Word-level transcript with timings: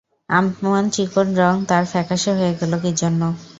অমন 0.29 0.83
চিকন 0.95 1.27
রঙ 1.39 1.55
তার 1.69 1.83
ফ্যাকাশে 1.91 2.31
হয়ে 2.37 2.53
গেল 2.59 2.71
কী 2.83 2.91
জন্যে? 3.01 3.29